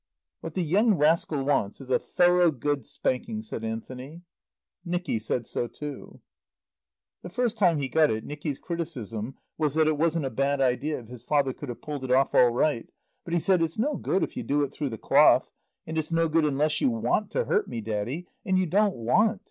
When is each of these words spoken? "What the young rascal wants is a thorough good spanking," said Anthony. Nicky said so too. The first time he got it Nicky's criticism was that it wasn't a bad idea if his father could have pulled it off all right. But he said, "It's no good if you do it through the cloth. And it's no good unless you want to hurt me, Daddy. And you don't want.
"What 0.39 0.55
the 0.55 0.63
young 0.63 0.95
rascal 0.97 1.43
wants 1.43 1.79
is 1.79 1.91
a 1.91 1.99
thorough 1.99 2.49
good 2.49 2.87
spanking," 2.87 3.43
said 3.43 3.63
Anthony. 3.63 4.23
Nicky 4.83 5.19
said 5.19 5.45
so 5.45 5.67
too. 5.67 6.21
The 7.21 7.29
first 7.29 7.55
time 7.55 7.77
he 7.77 7.87
got 7.87 8.09
it 8.09 8.23
Nicky's 8.25 8.57
criticism 8.57 9.37
was 9.59 9.75
that 9.75 9.85
it 9.85 9.99
wasn't 9.99 10.25
a 10.25 10.31
bad 10.31 10.59
idea 10.59 10.97
if 11.01 11.07
his 11.09 11.21
father 11.21 11.53
could 11.53 11.69
have 11.69 11.83
pulled 11.83 12.03
it 12.03 12.09
off 12.09 12.33
all 12.33 12.49
right. 12.49 12.89
But 13.23 13.35
he 13.35 13.39
said, 13.39 13.61
"It's 13.61 13.77
no 13.77 13.95
good 13.95 14.23
if 14.23 14.35
you 14.35 14.41
do 14.41 14.63
it 14.63 14.73
through 14.73 14.89
the 14.89 14.97
cloth. 14.97 15.51
And 15.85 15.99
it's 15.99 16.11
no 16.11 16.27
good 16.27 16.45
unless 16.45 16.81
you 16.81 16.89
want 16.89 17.29
to 17.33 17.45
hurt 17.45 17.67
me, 17.67 17.79
Daddy. 17.79 18.25
And 18.43 18.57
you 18.57 18.65
don't 18.65 18.95
want. 18.95 19.39